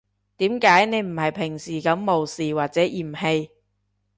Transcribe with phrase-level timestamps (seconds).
[0.37, 3.49] 點解你唔係平時噉無視或者嫌棄